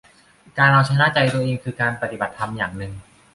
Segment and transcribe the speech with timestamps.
[0.57, 2.91] การเอาชนะใจตัวเองคือการปฏิบัติธรรมอย่างหนึ่ง